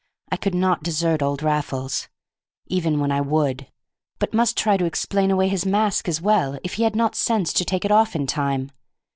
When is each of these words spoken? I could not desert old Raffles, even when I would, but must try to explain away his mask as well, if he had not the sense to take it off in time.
I 0.31 0.35
could 0.35 0.55
not 0.55 0.81
desert 0.81 1.21
old 1.21 1.43
Raffles, 1.43 2.07
even 2.65 2.99
when 2.99 3.11
I 3.11 3.21
would, 3.21 3.67
but 4.17 4.33
must 4.33 4.57
try 4.57 4.75
to 4.75 4.85
explain 4.85 5.29
away 5.29 5.47
his 5.47 5.63
mask 5.63 6.07
as 6.09 6.19
well, 6.19 6.57
if 6.63 6.73
he 6.73 6.83
had 6.85 6.95
not 6.95 7.11
the 7.11 7.19
sense 7.19 7.53
to 7.53 7.63
take 7.63 7.85
it 7.85 7.91
off 7.91 8.15
in 8.15 8.25
time. 8.25 8.71